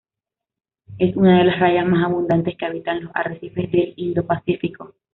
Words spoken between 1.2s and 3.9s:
de las rayas más abundantes que habitan los arrecifes